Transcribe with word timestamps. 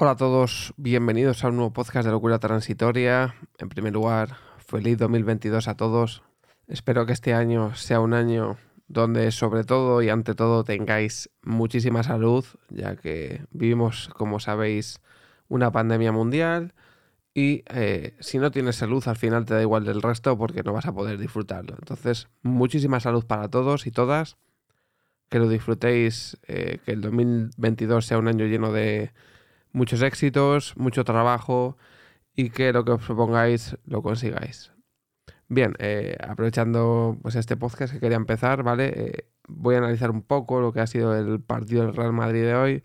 Hola 0.00 0.12
a 0.12 0.16
todos, 0.16 0.74
bienvenidos 0.76 1.42
a 1.42 1.48
un 1.48 1.56
nuevo 1.56 1.72
podcast 1.72 2.06
de 2.06 2.12
Locura 2.12 2.38
Transitoria. 2.38 3.34
En 3.58 3.68
primer 3.68 3.92
lugar, 3.92 4.36
feliz 4.64 4.96
2022 4.96 5.66
a 5.66 5.76
todos. 5.76 6.22
Espero 6.68 7.04
que 7.04 7.12
este 7.12 7.34
año 7.34 7.74
sea 7.74 7.98
un 7.98 8.14
año 8.14 8.58
donde 8.86 9.32
sobre 9.32 9.64
todo 9.64 10.00
y 10.00 10.08
ante 10.08 10.36
todo 10.36 10.62
tengáis 10.62 11.30
muchísima 11.42 12.04
salud, 12.04 12.44
ya 12.68 12.94
que 12.94 13.42
vivimos, 13.50 14.08
como 14.14 14.38
sabéis, 14.38 15.00
una 15.48 15.72
pandemia 15.72 16.12
mundial 16.12 16.74
y 17.34 17.64
eh, 17.66 18.14
si 18.20 18.38
no 18.38 18.52
tienes 18.52 18.76
salud 18.76 19.02
al 19.08 19.16
final 19.16 19.46
te 19.46 19.54
da 19.54 19.62
igual 19.62 19.84
del 19.84 20.00
resto 20.00 20.38
porque 20.38 20.62
no 20.62 20.72
vas 20.72 20.86
a 20.86 20.92
poder 20.92 21.18
disfrutarlo. 21.18 21.74
Entonces, 21.76 22.28
muchísima 22.42 23.00
salud 23.00 23.26
para 23.26 23.48
todos 23.48 23.84
y 23.88 23.90
todas, 23.90 24.36
que 25.28 25.40
lo 25.40 25.48
disfrutéis, 25.48 26.38
eh, 26.46 26.78
que 26.84 26.92
el 26.92 27.00
2022 27.00 28.06
sea 28.06 28.18
un 28.18 28.28
año 28.28 28.44
lleno 28.44 28.70
de 28.70 29.10
muchos 29.78 30.02
éxitos, 30.02 30.76
mucho 30.76 31.04
trabajo 31.04 31.78
y 32.34 32.50
que 32.50 32.72
lo 32.72 32.84
que 32.84 32.92
os 32.92 33.04
propongáis 33.04 33.78
lo 33.86 34.02
consigáis. 34.02 34.72
Bien, 35.48 35.74
eh, 35.78 36.16
aprovechando 36.20 37.16
pues 37.22 37.34
este 37.36 37.56
podcast 37.56 37.92
que 37.92 38.00
quería 38.00 38.16
empezar, 38.16 38.62
¿vale? 38.62 38.92
Eh, 38.94 39.24
voy 39.48 39.76
a 39.76 39.78
analizar 39.78 40.10
un 40.10 40.22
poco 40.22 40.60
lo 40.60 40.72
que 40.72 40.80
ha 40.80 40.86
sido 40.86 41.16
el 41.16 41.40
partido 41.40 41.86
del 41.86 41.96
Real 41.96 42.12
Madrid 42.12 42.42
de 42.42 42.54
hoy, 42.54 42.84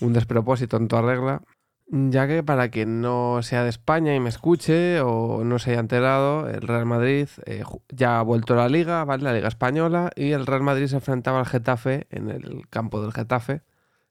un 0.00 0.14
despropósito 0.14 0.78
en 0.78 0.88
toda 0.88 1.02
regla, 1.02 1.42
ya 1.90 2.26
que 2.26 2.42
para 2.42 2.70
quien 2.70 3.00
no 3.00 3.42
sea 3.42 3.62
de 3.62 3.70
España 3.70 4.14
y 4.14 4.20
me 4.20 4.30
escuche 4.30 5.00
o 5.00 5.44
no 5.44 5.58
se 5.58 5.72
haya 5.72 5.80
enterado, 5.80 6.48
el 6.48 6.62
Real 6.62 6.86
Madrid 6.86 7.28
eh, 7.46 7.62
ya 7.90 8.20
ha 8.20 8.22
vuelto 8.22 8.54
a 8.54 8.58
la 8.58 8.68
liga, 8.68 9.04
¿vale? 9.04 9.24
La 9.24 9.34
liga 9.34 9.48
española, 9.48 10.10
y 10.16 10.32
el 10.32 10.46
Real 10.46 10.62
Madrid 10.62 10.86
se 10.86 10.96
enfrentaba 10.96 11.40
al 11.40 11.46
Getafe 11.46 12.06
en 12.10 12.30
el 12.30 12.68
campo 12.70 13.02
del 13.02 13.12
Getafe. 13.12 13.62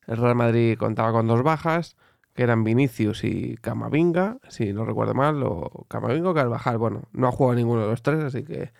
El 0.07 0.17
Real 0.17 0.35
Madrid 0.35 0.77
contaba 0.77 1.11
con 1.11 1.27
dos 1.27 1.43
bajas, 1.43 1.97
que 2.37 2.43
eran 2.43 2.63
Vinicius 2.63 3.23
y 3.23 3.57
Camavinga, 3.57 4.37
si 4.47 4.71
no 4.71 4.85
recuerdo 4.85 5.15
mal, 5.15 5.41
o 5.41 5.87
Camavinga 5.89 6.29
o 6.29 6.33
Carvajal. 6.35 6.77
Bueno, 6.77 7.01
no 7.11 7.27
ha 7.27 7.31
jugado 7.31 7.55
ninguno 7.55 7.81
de 7.81 7.87
los 7.87 8.03
tres, 8.03 8.23
así 8.23 8.43
que 8.43 8.71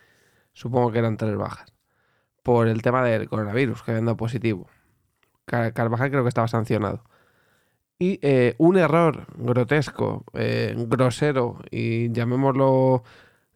supongo 0.53 0.91
que 0.91 1.00
eran 1.00 1.17
tres 1.17 1.36
bajas. 1.36 1.73
Por 2.44 2.67
el 2.67 2.83
tema 2.83 3.03
del 3.03 3.28
coronavirus, 3.28 3.81
que 3.81 3.91
había 3.91 4.03
dado 4.03 4.16
positivo. 4.16 4.67
Carvajal 5.45 6.11
creo 6.11 6.22
que 6.22 6.30
estaba 6.30 6.47
sancionado. 6.47 7.03
Y 7.97 8.19
eh, 8.22 8.53
un 8.59 8.78
error 8.78 9.25
grotesco, 9.38 10.23
eh, 10.33 10.75
grosero, 10.78 11.58
y 11.72 12.11
llamémoslo, 12.11 13.03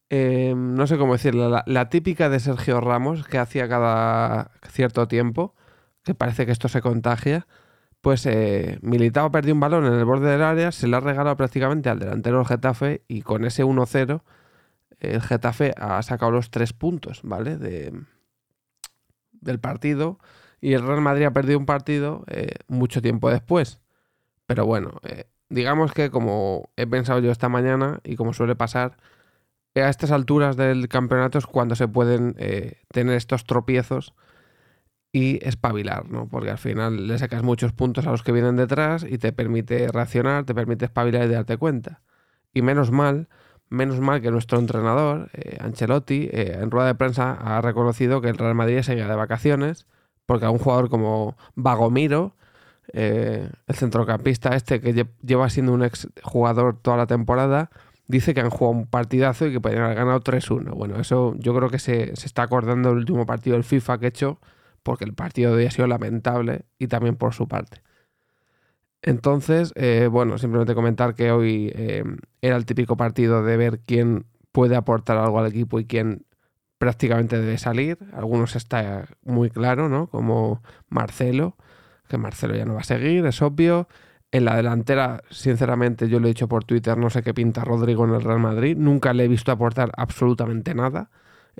eh, 0.09 0.55
no 0.57 0.87
sé 0.87 0.97
cómo 0.97 1.13
decirlo, 1.13 1.47
la, 1.47 1.63
la 1.67 1.89
típica 1.89 2.27
de 2.29 2.39
Sergio 2.39 2.81
Ramos 2.81 3.27
que 3.27 3.37
hacía 3.37 3.69
cada 3.69 4.49
cierto 4.67 5.07
tiempo, 5.07 5.53
que 6.03 6.15
parece 6.15 6.47
que 6.47 6.53
esto 6.53 6.69
se 6.69 6.81
contagia 6.81 7.45
pues 8.01 8.25
eh, 8.25 8.79
Militao 8.81 9.31
perdió 9.31 9.53
un 9.53 9.59
balón 9.59 9.85
en 9.85 9.93
el 9.93 10.05
borde 10.05 10.31
del 10.31 10.41
área, 10.41 10.71
se 10.71 10.87
le 10.87 10.97
ha 10.97 10.99
regalado 10.99 11.37
prácticamente 11.37 11.89
al 11.89 11.99
delantero 11.99 12.37
del 12.37 12.47
Getafe 12.47 13.03
y 13.07 13.21
con 13.21 13.45
ese 13.45 13.63
1-0 13.63 14.21
el 14.99 15.21
Getafe 15.21 15.73
ha 15.77 16.01
sacado 16.01 16.31
los 16.31 16.49
tres 16.49 16.73
puntos, 16.73 17.21
¿vale? 17.23 17.57
De, 17.57 17.93
del 19.31 19.59
partido 19.59 20.19
y 20.59 20.73
el 20.73 20.85
Real 20.85 21.01
Madrid 21.01 21.25
ha 21.25 21.31
perdido 21.31 21.59
un 21.59 21.65
partido 21.65 22.23
eh, 22.27 22.55
mucho 22.67 23.01
tiempo 23.01 23.29
después. 23.29 23.79
Pero 24.47 24.65
bueno, 24.65 24.99
eh, 25.03 25.25
digamos 25.49 25.93
que 25.93 26.09
como 26.09 26.69
he 26.77 26.87
pensado 26.87 27.19
yo 27.19 27.31
esta 27.31 27.49
mañana 27.49 27.99
y 28.03 28.15
como 28.15 28.33
suele 28.33 28.55
pasar, 28.55 28.97
a 29.75 29.89
estas 29.89 30.11
alturas 30.11 30.57
del 30.57 30.87
campeonato 30.89 31.37
es 31.37 31.45
cuando 31.45 31.75
se 31.75 31.87
pueden 31.87 32.35
tener 32.91 33.15
estos 33.15 33.45
tropiezos 33.45 34.13
y 35.13 35.45
espabilar, 35.45 36.09
¿no? 36.09 36.27
Porque 36.27 36.51
al 36.51 36.57
final 36.57 37.07
le 37.07 37.17
sacas 37.17 37.43
muchos 37.43 37.73
puntos 37.73 38.07
a 38.07 38.11
los 38.11 38.23
que 38.23 38.31
vienen 38.31 38.55
detrás 38.55 39.05
y 39.07 39.17
te 39.17 39.33
permite 39.33 39.87
reaccionar, 39.89 40.45
te 40.45 40.55
permite 40.55 40.85
espabilar 40.85 41.25
y 41.25 41.33
darte 41.33 41.57
cuenta. 41.57 42.01
Y 42.53 42.61
menos 42.61 42.91
mal, 42.91 43.27
menos 43.69 43.99
mal 43.99 44.21
que 44.21 44.31
nuestro 44.31 44.59
entrenador, 44.59 45.29
eh, 45.33 45.57
Ancelotti, 45.59 46.29
eh, 46.31 46.59
en 46.61 46.71
rueda 46.71 46.87
de 46.87 46.95
prensa 46.95 47.33
ha 47.33 47.61
reconocido 47.61 48.21
que 48.21 48.29
el 48.29 48.37
Real 48.37 48.55
Madrid 48.55 48.81
seguía 48.83 49.07
de 49.07 49.15
vacaciones, 49.15 49.87
porque 50.25 50.45
a 50.45 50.49
un 50.49 50.59
jugador 50.59 50.89
como 50.89 51.37
Bagomiro, 51.55 52.35
eh, 52.93 53.49
el 53.67 53.75
centrocampista 53.75 54.55
este 54.55 54.81
que 54.81 55.07
lleva 55.21 55.49
siendo 55.49 55.73
un 55.73 55.83
ex 55.83 56.07
jugador 56.23 56.77
toda 56.81 56.97
la 56.97 57.07
temporada, 57.07 57.69
dice 58.07 58.33
que 58.33 58.41
han 58.41 58.49
jugado 58.49 58.77
un 58.79 58.87
partidazo 58.87 59.47
y 59.47 59.53
que 59.53 59.61
podrían 59.61 59.83
haber 59.83 59.97
ganado 59.97 60.21
3-1. 60.21 60.73
Bueno, 60.75 60.99
eso 60.99 61.35
yo 61.37 61.55
creo 61.55 61.69
que 61.69 61.79
se, 61.79 62.15
se 62.15 62.27
está 62.27 62.43
acordando 62.43 62.89
del 62.89 62.99
último 62.99 63.25
partido 63.25 63.55
del 63.55 63.63
FIFA 63.63 63.99
que 63.99 64.05
he 64.05 64.09
hecho 64.09 64.39
porque 64.83 65.05
el 65.05 65.13
partido 65.13 65.51
de 65.51 65.57
hoy 65.57 65.65
ha 65.67 65.71
sido 65.71 65.87
lamentable 65.87 66.65
y 66.77 66.87
también 66.87 67.15
por 67.15 67.33
su 67.33 67.47
parte. 67.47 67.81
Entonces, 69.01 69.73
eh, 69.75 70.07
bueno, 70.11 70.37
simplemente 70.37 70.75
comentar 70.75 71.15
que 71.15 71.31
hoy 71.31 71.71
eh, 71.75 72.03
era 72.41 72.55
el 72.55 72.65
típico 72.65 72.97
partido 72.97 73.43
de 73.43 73.57
ver 73.57 73.79
quién 73.79 74.25
puede 74.51 74.75
aportar 74.75 75.17
algo 75.17 75.39
al 75.39 75.47
equipo 75.47 75.79
y 75.79 75.85
quién 75.85 76.25
prácticamente 76.77 77.39
debe 77.39 77.57
salir. 77.57 77.97
Algunos 78.13 78.55
está 78.55 79.07
muy 79.23 79.49
claro, 79.49 79.89
¿no? 79.89 80.07
Como 80.07 80.61
Marcelo, 80.89 81.55
que 82.07 82.17
Marcelo 82.17 82.55
ya 82.55 82.65
no 82.65 82.75
va 82.75 82.81
a 82.81 82.83
seguir, 82.83 83.25
es 83.25 83.41
obvio. 83.41 83.87
En 84.31 84.45
la 84.45 84.55
delantera, 84.55 85.23
sinceramente, 85.29 86.07
yo 86.07 86.19
lo 86.19 86.27
he 86.27 86.29
dicho 86.29 86.47
por 86.47 86.63
Twitter, 86.63 86.97
no 86.97 87.09
sé 87.09 87.21
qué 87.23 87.33
pinta 87.33 87.65
Rodrigo 87.65 88.05
en 88.05 88.13
el 88.13 88.21
Real 88.21 88.39
Madrid. 88.39 88.77
Nunca 88.77 89.13
le 89.13 89.25
he 89.25 89.27
visto 89.27 89.51
aportar 89.51 89.91
absolutamente 89.97 90.73
nada 90.73 91.09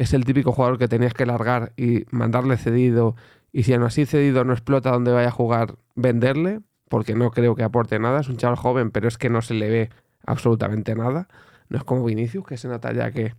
es 0.02 0.16
el 0.16 0.26
típico 0.26 0.52
jugador 0.52 0.80
que 0.80 0.88
tenías 0.88 1.14
que 1.14 1.28
largar 1.28 1.74
y 1.78 2.06
mandarle 2.10 2.58
cedido. 2.58 3.16
Y 3.52 3.64
si 3.64 3.74
aún 3.74 3.84
así 3.84 4.08
cedido 4.08 4.44
no 4.44 4.54
explota 4.54 4.90
donde 4.90 5.12
vaya 5.12 5.28
a 5.28 5.32
jugar, 5.32 5.76
venderle, 5.94 6.62
porque 6.90 7.14
no 7.14 7.30
creo 7.30 7.56
que 7.56 7.62
aporte 7.62 8.00
nada. 8.00 8.22
Es 8.22 8.28
un 8.28 8.38
chaval 8.38 8.58
joven, 8.58 8.90
pero 8.90 9.08
es 9.08 9.20
que 9.20 9.30
no 9.30 9.44
se 9.44 9.54
le 9.54 9.70
ve 9.70 9.90
absolutamente 10.26 10.96
nada. 10.96 11.28
No 11.70 11.78
es 11.78 11.84
como 11.84 12.04
Vinicius, 12.04 12.48
que 12.48 12.58
se 12.58 12.68
nota 12.68 12.92
ya 12.94 13.12
que 13.12 13.36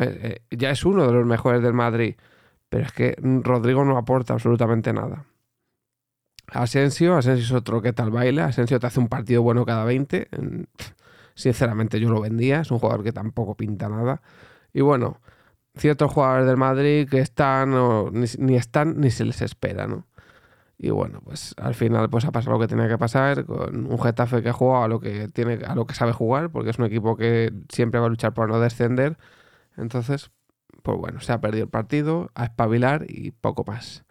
eh, 0.00 0.40
ya 0.50 0.70
es 0.70 0.86
uno 0.86 1.06
de 1.06 1.12
los 1.12 1.26
mejores 1.26 1.62
del 1.62 1.74
Madrid. 1.74 2.14
Pero 2.70 2.84
es 2.84 2.92
que 2.92 3.18
Rodrigo 3.20 3.84
no 3.84 3.98
aporta 3.98 4.32
absolutamente 4.32 4.94
nada. 4.94 5.26
Asensio, 6.46 7.14
Asensio 7.14 7.44
es 7.44 7.52
otro 7.52 7.82
que 7.82 7.92
tal 7.92 8.10
baile. 8.10 8.40
Asensio 8.40 8.80
te 8.80 8.86
hace 8.86 9.00
un 9.00 9.08
partido 9.08 9.42
bueno 9.42 9.66
cada 9.66 9.84
20. 9.84 10.28
Sinceramente 11.34 12.00
yo 12.00 12.08
lo 12.08 12.22
vendía. 12.22 12.60
Es 12.60 12.70
un 12.70 12.78
jugador 12.78 13.04
que 13.04 13.12
tampoco 13.12 13.54
pinta 13.54 13.90
nada. 13.90 14.22
Y 14.72 14.80
bueno, 14.80 15.20
ciertos 15.78 16.12
jugadores 16.12 16.46
del 16.46 16.56
Madrid 16.56 17.08
que 17.08 17.20
están 17.20 17.74
o 17.74 18.10
ni, 18.10 18.56
están 18.56 19.00
ni 19.00 19.10
se 19.10 19.24
les 19.24 19.42
espera, 19.42 19.86
¿no? 19.86 20.06
Y 20.78 20.90
bueno, 20.90 21.20
pues 21.24 21.54
al 21.58 21.74
final 21.74 22.08
pues 22.10 22.24
ha 22.24 22.32
pasado 22.32 22.52
lo 22.54 22.60
que 22.60 22.68
tenía 22.68 22.88
que 22.88 22.98
pasar 22.98 23.44
con 23.46 23.86
un 23.86 23.98
Getafe 24.00 24.42
que 24.42 24.52
jugado 24.52 24.84
a 24.84 24.88
lo 24.88 25.00
que 25.00 25.28
tiene 25.28 25.58
a 25.66 25.74
lo 25.74 25.86
que 25.86 25.94
sabe 25.94 26.12
jugar, 26.12 26.50
porque 26.50 26.70
es 26.70 26.78
un 26.78 26.86
equipo 26.86 27.16
que 27.16 27.52
siempre 27.68 28.00
va 28.00 28.06
a 28.06 28.10
luchar 28.10 28.34
por 28.34 28.48
no 28.48 28.60
descender. 28.60 29.18
Entonces, 29.76 30.30
pues 30.82 30.98
bueno, 30.98 31.20
se 31.20 31.32
ha 31.32 31.40
perdido 31.40 31.64
el 31.64 31.70
partido, 31.70 32.30
a 32.34 32.44
espabilar 32.44 33.06
y 33.08 33.32
poco 33.32 33.64
más. 33.66 34.04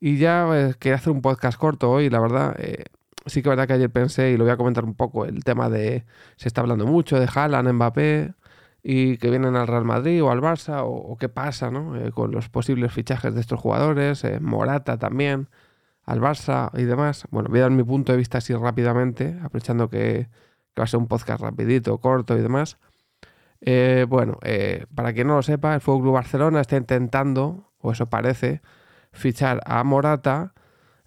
Y 0.00 0.18
ya 0.18 0.44
pues, 0.46 0.76
quería 0.76 0.96
hacer 0.96 1.12
un 1.12 1.22
podcast 1.22 1.58
corto 1.58 1.90
hoy, 1.90 2.10
la 2.10 2.20
verdad. 2.20 2.56
Eh, 2.58 2.84
sí 3.26 3.42
que 3.42 3.48
verdad 3.48 3.66
que 3.66 3.74
ayer 3.74 3.90
pensé, 3.90 4.30
y 4.32 4.36
lo 4.36 4.44
voy 4.44 4.52
a 4.52 4.56
comentar 4.56 4.84
un 4.84 4.94
poco, 4.94 5.24
el 5.26 5.44
tema 5.44 5.70
de. 5.70 6.04
Se 6.36 6.48
está 6.48 6.60
hablando 6.62 6.86
mucho 6.86 7.18
de 7.20 7.28
Haaland, 7.32 7.72
Mbappé 7.72 8.34
y 8.88 9.16
que 9.18 9.30
vienen 9.30 9.56
al 9.56 9.66
Real 9.66 9.84
Madrid 9.84 10.22
o 10.22 10.30
al 10.30 10.40
Barça 10.40 10.82
o, 10.84 11.16
qué 11.18 11.28
pasa 11.28 11.72
¿no? 11.72 11.96
Eh, 11.96 12.12
con 12.12 12.30
los 12.30 12.48
posibles 12.48 12.92
fichajes 12.92 13.34
de 13.34 13.40
estos 13.40 13.58
jugadores, 13.58 14.22
eh, 14.22 14.38
Morata 14.38 14.96
también, 14.96 15.48
al 16.04 16.20
Barça 16.20 16.70
y 16.78 16.84
demás. 16.84 17.26
Bueno, 17.32 17.48
voy 17.50 17.58
a 17.58 17.62
dar 17.62 17.72
mi 17.72 17.82
punto 17.82 18.12
de 18.12 18.18
vista 18.18 18.38
así 18.38 18.54
rápidamente, 18.54 19.40
aprovechando 19.42 19.90
que, 19.90 20.28
va 20.78 20.84
a 20.84 20.86
ser 20.86 21.00
un 21.00 21.08
podcast 21.08 21.40
rapidito, 21.40 21.98
corto 21.98 22.38
y 22.38 22.42
demás. 22.42 22.78
Eh, 23.60 24.06
bueno, 24.08 24.38
para 24.94 25.12
quien 25.12 25.26
no 25.26 25.34
lo 25.34 25.42
sepa, 25.42 25.74
el 25.74 25.80
Fútbol 25.80 26.12
Barcelona 26.12 26.60
está 26.60 26.76
intentando, 26.76 27.72
o 27.78 27.90
eso 27.90 28.06
parece, 28.08 28.62
fichar 29.10 29.62
a 29.66 29.82
Morata 29.82 30.54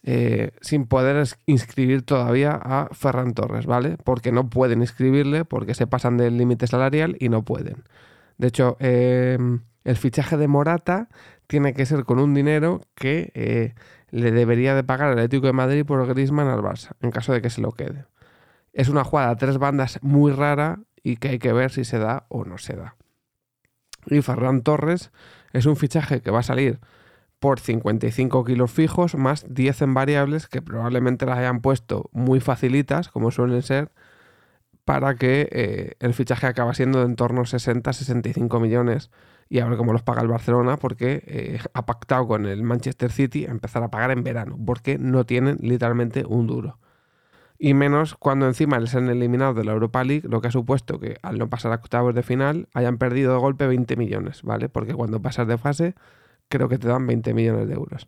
eh, 0.04 0.52
sin 0.62 0.86
poder 0.86 1.28
inscribir 1.46 2.04
todavía 2.04 2.52
a 2.52 2.90
Ferran 2.94 3.34
Torres, 3.34 3.66
¿vale? 3.66 3.98
Porque 4.04 4.32
no 4.32 4.50
pueden 4.50 4.82
inscribirle, 4.82 5.46
porque 5.46 5.74
se 5.74 5.88
pasan 5.88 6.18
del 6.18 6.38
límite 6.38 6.68
salarial 6.68 7.18
y 7.20 7.30
no 7.30 7.44
pueden. 7.44 7.84
De 8.38 8.48
hecho, 8.48 8.78
em, 8.80 9.62
el 9.84 9.98
fichaje 9.98 10.38
de 10.38 10.48
Morata 10.48 11.10
tiene 11.48 11.74
que 11.74 11.86
ser 11.86 12.06
con 12.06 12.20
un 12.20 12.34
dinero 12.34 12.82
que 12.96 13.32
eh, 13.34 13.74
le 14.12 14.32
debería 14.32 14.76
de 14.76 14.84
pagar 14.84 15.12
el 15.12 15.20
Atlético 15.20 15.48
de 15.48 15.54
Madrid 15.54 15.86
por 15.86 16.06
Griezmann 16.08 16.48
al 16.48 16.62
Barça, 16.62 16.92
en 17.02 17.12
caso 17.12 17.34
de 17.34 17.42
que 17.42 17.50
se 17.50 17.62
lo 17.62 17.72
quede. 17.72 18.06
Es 18.72 18.88
una 18.88 19.04
jugada 19.04 19.32
a 19.32 19.36
tres 19.36 19.58
bandas 19.58 20.00
muy 20.02 20.32
rara 20.32 20.80
y 21.04 21.18
que 21.18 21.30
hay 21.30 21.40
que 21.40 21.54
ver 21.54 21.72
si 21.72 21.84
se 21.84 22.00
da 22.00 22.26
o 22.30 22.46
no 22.46 22.58
se 22.58 22.76
da. 22.76 22.96
Y 24.06 24.22
Ferran 24.22 24.62
Torres 24.62 25.12
es 25.52 25.66
un 25.66 25.76
fichaje 25.76 26.22
que 26.22 26.32
va 26.32 26.40
a 26.40 26.44
salir 26.44 26.80
por 27.40 27.60
55 27.60 28.44
kilos 28.44 28.72
fijos 28.72 29.16
más 29.16 29.46
10 29.50 29.82
en 29.84 29.94
variables 29.94 30.48
que 30.48 30.62
probablemente 30.62 31.26
las 31.26 31.38
hayan 31.38 31.62
puesto 31.62 32.10
muy 32.12 32.40
facilitas, 32.40 33.10
como 33.10 33.32
suelen 33.32 33.62
ser, 33.62 33.92
para 34.86 35.16
que 35.16 35.48
eh, 35.52 35.94
el 36.00 36.14
fichaje 36.14 36.48
acaba 36.48 36.74
siendo 36.74 37.00
de 37.00 37.06
en 37.06 37.16
torno 37.16 37.42
a 37.42 37.46
60-65 37.46 38.60
millones. 38.60 39.12
Y 39.52 39.60
a 39.60 39.66
ver 39.66 39.78
cómo 39.78 39.94
los 39.94 40.04
paga 40.04 40.22
el 40.22 40.28
Barcelona, 40.28 40.78
porque 40.78 41.24
eh, 41.26 41.60
ha 41.74 41.86
pactado 41.86 42.28
con 42.28 42.46
el 42.46 42.62
Manchester 42.62 43.12
City 43.12 43.46
empezar 43.46 43.82
a 43.84 43.90
pagar 43.90 44.12
en 44.12 44.24
verano, 44.24 44.60
porque 44.64 45.00
no 45.00 45.26
tienen 45.26 45.58
literalmente 45.62 46.24
un 46.28 46.46
duro. 46.46 46.78
Y 47.58 47.74
menos 47.74 48.16
cuando 48.16 48.48
encima 48.48 48.80
les 48.80 48.96
han 48.96 49.10
eliminado 49.10 49.54
de 49.54 49.66
la 49.66 49.74
Europa 49.74 50.04
League, 50.04 50.28
lo 50.30 50.40
que 50.40 50.48
ha 50.48 50.52
supuesto 50.52 51.00
que 51.00 51.18
al 51.22 51.38
no 51.38 51.50
pasar 51.50 51.72
a 51.72 51.76
octavos 51.76 52.16
de 52.16 52.24
final 52.24 52.70
hayan 52.74 52.98
perdido 52.98 53.34
de 53.34 53.40
golpe 53.40 53.68
20 53.68 53.96
millones, 53.96 54.44
¿vale? 54.44 54.70
Porque 54.70 54.94
cuando 54.94 55.22
pasas 55.22 55.48
de 55.48 55.58
fase, 55.58 55.96
creo 56.50 56.68
que 56.68 56.78
te 56.78 56.88
dan 56.88 57.08
20 57.08 57.34
millones 57.34 57.68
de 57.68 57.76
euros. 57.76 58.08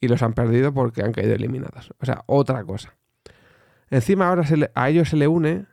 Y 0.00 0.08
los 0.08 0.22
han 0.22 0.32
perdido 0.32 0.74
porque 0.74 1.02
han 1.02 1.12
caído 1.12 1.34
eliminados. 1.34 1.92
O 2.00 2.06
sea, 2.06 2.24
otra 2.26 2.64
cosa. 2.64 2.96
Encima 3.90 4.28
ahora 4.28 4.44
a 4.74 4.88
ellos 4.88 5.10
se 5.10 5.16
le 5.16 5.28
une 5.28 5.66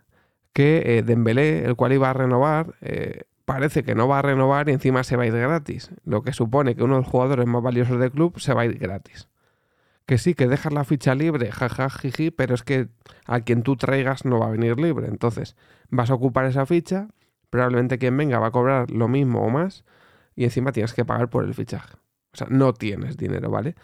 que 0.54 0.98
eh, 0.98 1.04
Dembélé, 1.04 1.66
el 1.66 1.75
cual 1.75 1.94
iba 1.94 2.10
a 2.10 2.13
renovar, 2.13 2.75
eh, 2.81 3.24
parece 3.45 3.83
que 3.83 3.95
no 3.95 4.07
va 4.07 4.19
a 4.19 4.21
renovar 4.21 4.69
y 4.69 4.74
encima 4.74 5.04
se 5.04 5.16
va 5.16 5.24
a 5.24 5.27
ir 5.27 5.33
gratis. 5.33 5.92
Lo 6.04 6.21
que 6.21 6.33
supone 6.33 6.75
que 6.75 6.83
uno 6.83 6.95
de 6.95 7.01
los 7.01 7.10
jugadores 7.10 7.48
más 7.48 7.63
valiosos 7.63 8.00
del 8.00 8.12
club 8.12 8.39
se 8.39 8.54
va 8.54 8.62
a 8.62 8.65
ir 8.65 8.77
gratis 8.77 9.27
que 10.10 10.18
sí, 10.18 10.33
que 10.33 10.48
dejas 10.48 10.74
la 10.74 10.86
ficha 10.86 11.13
libre, 11.13 11.51
jaja, 11.51 11.88
jiji, 11.88 12.31
pero 12.31 12.56
es 12.56 12.63
que 12.63 12.88
a 13.27 13.42
quien 13.42 13.62
tú 13.62 13.75
traigas 13.75 14.25
no 14.25 14.39
va 14.39 14.48
a 14.48 14.50
venir 14.50 14.80
libre. 14.80 15.06
Entonces, 15.07 15.56
vas 15.92 16.10
a 16.10 16.15
ocupar 16.15 16.45
esa 16.45 16.65
ficha, 16.65 17.10
probablemente 17.51 18.00
quien 18.00 18.18
venga 18.18 18.39
va 18.39 18.48
a 18.48 18.51
cobrar 18.51 18.89
lo 18.89 19.07
mismo 19.07 19.45
o 19.45 19.51
más, 19.51 19.86
y 20.36 20.45
encima 20.45 20.72
tienes 20.72 20.95
que 20.95 21.06
pagar 21.06 21.30
por 21.30 21.45
el 21.45 21.54
fichaje. 21.54 21.94
O 22.33 22.37
sea, 22.37 22.47
no 22.49 22.73
tienes 22.73 23.17
dinero, 23.17 23.49
¿vale? 23.49 23.75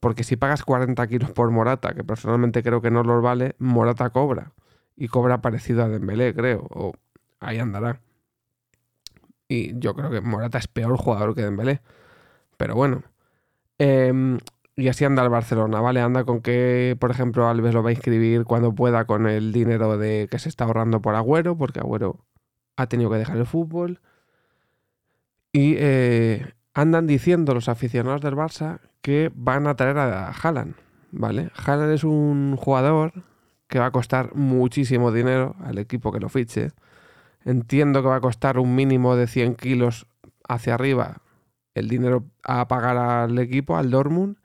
Porque 0.00 0.24
si 0.24 0.36
pagas 0.36 0.64
40 0.64 1.06
kilos 1.06 1.30
por 1.32 1.50
Morata, 1.50 1.94
que 1.94 2.04
personalmente 2.04 2.62
creo 2.62 2.80
que 2.82 2.90
no 2.90 3.02
los 3.02 3.22
vale, 3.22 3.56
Morata 3.58 4.10
cobra. 4.10 4.52
Y 4.96 5.08
cobra 5.08 5.40
parecido 5.40 5.82
a 5.84 5.88
Dembélé, 5.88 6.34
creo. 6.34 6.66
O 6.70 6.92
ahí 7.40 7.58
andará. 7.58 8.00
Y 9.48 9.78
yo 9.78 9.94
creo 9.94 10.10
que 10.10 10.20
Morata 10.20 10.58
es 10.58 10.68
peor 10.68 10.96
jugador 10.96 11.34
que 11.34 11.42
Dembélé. 11.42 11.80
Pero 12.56 12.74
bueno. 12.74 13.02
Eh, 13.78 14.38
y 14.76 14.88
así 14.88 15.04
anda 15.04 15.22
el 15.22 15.28
Barcelona, 15.30 15.80
¿vale? 15.80 16.00
Anda 16.00 16.24
con 16.24 16.40
que, 16.40 16.96
por 16.98 17.10
ejemplo, 17.10 17.48
Alves 17.48 17.74
lo 17.74 17.82
va 17.82 17.90
a 17.90 17.92
inscribir 17.92 18.44
cuando 18.44 18.74
pueda 18.74 19.04
con 19.06 19.26
el 19.28 19.52
dinero 19.52 19.96
de 19.98 20.28
que 20.30 20.38
se 20.38 20.48
está 20.48 20.64
ahorrando 20.64 21.00
por 21.00 21.14
Agüero, 21.14 21.56
porque 21.56 21.80
Agüero 21.80 22.24
ha 22.76 22.88
tenido 22.88 23.10
que 23.10 23.18
dejar 23.18 23.36
el 23.36 23.46
fútbol. 23.46 24.00
Y 25.52 25.76
eh, 25.78 26.54
andan 26.74 27.06
diciendo 27.06 27.54
los 27.54 27.68
aficionados 27.68 28.20
del 28.20 28.34
Barça 28.34 28.80
que 29.00 29.30
van 29.34 29.66
a 29.66 29.76
traer 29.76 29.98
a 29.98 30.30
Haaland, 30.30 30.74
¿vale? 31.10 31.50
Haaland 31.56 31.92
es 31.92 32.04
un 32.04 32.56
jugador 32.56 33.12
que 33.68 33.78
va 33.78 33.86
a 33.86 33.90
costar 33.90 34.34
muchísimo 34.34 35.12
dinero 35.12 35.56
al 35.64 35.78
equipo 35.78 36.12
que 36.12 36.20
lo 36.20 36.28
fiche. 36.28 36.72
Entiendo 37.44 38.02
que 38.02 38.08
va 38.08 38.16
a 38.16 38.20
costar 38.20 38.58
un 38.58 38.74
mínimo 38.74 39.16
de 39.16 39.26
100 39.26 39.54
kilos 39.54 40.06
hacia 40.48 40.74
arriba 40.74 41.18
el 41.74 41.88
dinero 41.88 42.24
a 42.42 42.68
pagar 42.68 42.96
al 42.96 43.38
equipo, 43.38 43.76
al 43.76 43.90
Dortmund 43.90 44.36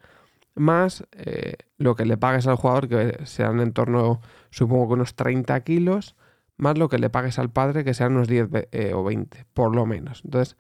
más 0.60 1.06
eh, 1.14 1.56
lo 1.78 1.96
que 1.96 2.06
le 2.06 2.18
pagues 2.18 2.46
al 2.46 2.58
jugador, 2.58 2.88
que 2.88 3.26
sean 3.26 3.60
en 3.62 3.72
torno, 3.72 4.22
supongo 4.52 4.90
que 4.90 4.94
unos 4.96 5.16
30 5.16 5.60
kilos, 5.62 6.16
más 6.58 6.78
lo 6.78 6.90
que 6.90 7.00
le 7.00 7.10
pagues 7.10 7.40
al 7.40 7.50
padre, 7.50 7.84
que 7.84 7.94
sean 7.94 8.14
unos 8.16 8.28
10 8.28 8.50
eh, 8.72 8.94
o 8.94 9.04
20, 9.04 9.46
por 9.54 9.74
lo 9.74 9.86
menos. 9.86 10.22
Entonces, 10.26 10.58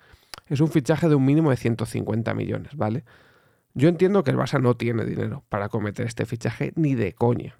es 0.49 0.59
un 0.59 0.67
fichaje 0.67 1.07
de 1.07 1.15
un 1.15 1.25
mínimo 1.25 1.51
de 1.51 1.57
150 1.57 2.33
millones, 2.33 2.75
¿vale? 2.75 3.05
Yo 3.73 3.87
entiendo 3.87 4.23
que 4.23 4.31
el 4.31 4.37
Barça 4.37 4.61
no 4.61 4.75
tiene 4.75 5.05
dinero 5.05 5.43
para 5.47 5.69
cometer 5.69 6.05
este 6.05 6.25
fichaje 6.25 6.73
ni 6.75 6.95
de 6.95 7.13
coña. 7.13 7.57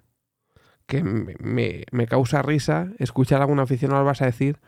Que 0.86 1.04
me, 1.04 1.84
me, 1.92 2.06
causa 2.08 2.42
risa 2.42 2.88
escuchar 2.98 3.40
a 3.40 3.44
algún 3.44 3.60
aficionado 3.60 4.00
al 4.00 4.06
Barça 4.06 4.24
decir, 4.24 4.58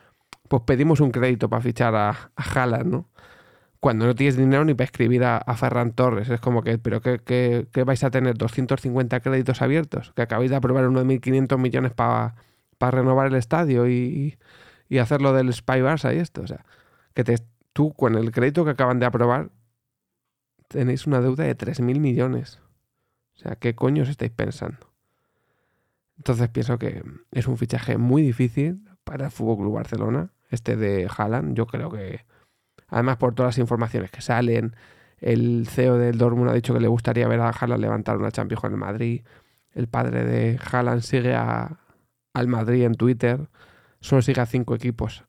pues 0.48 0.62
pedimos 0.64 1.00
un 1.00 1.10
crédito 1.10 1.50
para 1.50 1.62
fichar 1.62 1.94
a, 1.96 2.30
a 2.36 2.84
¿no? 2.84 3.08
cuando 3.80 4.06
no 4.06 4.14
tienes 4.14 4.36
dinero 4.36 4.64
ni 4.64 4.74
para 4.74 4.84
escribir 4.84 5.24
a, 5.24 5.40
Ferran 5.56 5.92
Torres. 5.92 6.30
Es 6.30 6.38
como 6.38 6.62
que, 6.62 6.78
¿pero 6.78 7.00
qué, 7.00 7.66
vais 7.84 8.04
a 8.04 8.10
tener? 8.12 8.38
¿250 8.38 9.20
créditos 9.20 9.60
abiertos? 9.60 10.12
Que 10.14 10.22
acabáis 10.22 10.50
de 10.50 10.56
aprobar 10.56 10.86
unos 10.86 11.04
1.500 11.04 11.58
millones 11.58 11.92
para 11.92 12.36
renovar 12.78 13.26
el 13.26 13.34
estadio 13.34 13.88
y, 13.88 14.38
y, 14.88 14.98
hacerlo 14.98 15.32
del 15.32 15.52
Spy 15.52 15.80
Barça 15.80 16.14
y 16.14 16.20
esto. 16.20 16.42
O 16.42 16.46
sea, 16.46 16.64
que 17.12 17.24
te, 17.24 17.38
tú 17.72 17.92
con 17.92 18.14
el 18.16 18.30
crédito 18.32 18.64
que 18.64 18.72
acaban 18.72 18.98
de 19.00 19.06
aprobar 19.06 19.50
tenéis 20.68 21.06
una 21.06 21.20
deuda 21.20 21.44
de 21.44 21.56
3.000 21.56 22.00
millones. 22.00 22.60
O 23.34 23.38
sea, 23.38 23.56
¿qué 23.56 23.74
coño 23.74 24.02
os 24.02 24.08
estáis 24.08 24.32
pensando? 24.32 24.92
Entonces 26.16 26.48
pienso 26.48 26.78
que 26.78 27.02
es 27.30 27.46
un 27.46 27.58
fichaje 27.58 27.98
muy 27.98 28.22
difícil 28.22 28.88
para 29.04 29.26
el 29.26 29.30
Fútbol 29.30 29.58
Club 29.58 29.74
Barcelona, 29.74 30.32
este 30.50 30.76
de 30.76 31.08
Haaland. 31.16 31.54
Yo 31.56 31.66
creo 31.66 31.90
que 31.90 32.24
Además, 32.92 33.16
por 33.16 33.34
todas 33.34 33.56
las 33.56 33.58
informaciones 33.58 34.10
que 34.10 34.20
salen, 34.20 34.76
el 35.18 35.66
CEO 35.66 35.96
del 35.96 36.18
Dortmund 36.18 36.50
ha 36.50 36.54
dicho 36.54 36.74
que 36.74 36.80
le 36.80 36.88
gustaría 36.88 37.26
ver 37.26 37.40
a 37.40 37.48
Haaland 37.48 37.80
levantar 37.80 38.18
una 38.18 38.30
Champions 38.30 38.60
con 38.60 38.72
el 38.72 38.78
Madrid. 38.78 39.22
El 39.72 39.88
padre 39.88 40.24
de 40.24 40.58
Haaland 40.62 41.00
sigue 41.00 41.34
al 41.34 42.48
Madrid 42.48 42.82
en 42.84 42.94
Twitter. 42.94 43.48
Solo 44.00 44.20
sigue 44.20 44.42
a 44.42 44.46
cinco 44.46 44.74
equipos. 44.74 45.24